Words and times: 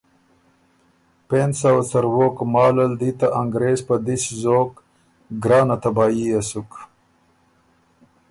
پېنځ 1.27 1.53
سوه 1.63 1.81
څرووک 1.91 2.35
مال 2.53 2.75
ال 2.85 2.93
دی 3.01 3.11
ته 3.19 3.27
انګرېز 3.39 3.79
په 3.87 3.95
دِس 4.07 4.23
زوک، 4.41 4.71
ګرانه 5.43 5.75
تبايي 5.83 6.25
يې 6.33 6.39
سُک۔ 6.49 6.71